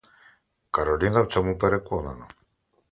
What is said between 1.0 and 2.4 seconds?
в цьому переконана.